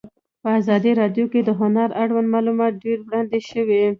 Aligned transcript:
په 0.41 0.47
ازادي 0.59 0.91
راډیو 1.01 1.25
کې 1.31 1.39
د 1.43 1.49
هنر 1.59 1.89
اړوند 2.01 2.27
معلومات 2.35 2.73
ډېر 2.83 2.97
وړاندې 3.03 3.39
شوي. 3.49 3.81